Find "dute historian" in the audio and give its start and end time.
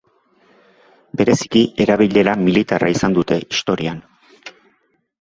3.21-4.05